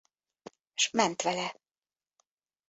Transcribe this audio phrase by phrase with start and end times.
[0.83, 1.45] S ment vele.